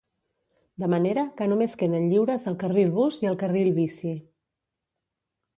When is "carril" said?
2.65-2.91, 3.45-3.73